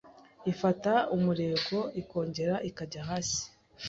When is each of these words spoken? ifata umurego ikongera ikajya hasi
ifata 0.51 0.93
umurego 1.15 1.77
ikongera 2.01 2.55
ikajya 2.69 3.01
hasi 3.09 3.41